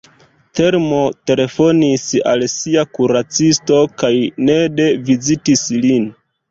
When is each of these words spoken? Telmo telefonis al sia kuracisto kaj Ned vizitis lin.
Telmo 0.59 1.01
telefonis 1.31 2.07
al 2.33 2.47
sia 2.55 2.87
kuracisto 2.99 3.87
kaj 4.05 4.13
Ned 4.51 4.85
vizitis 5.13 5.69
lin. 5.87 6.15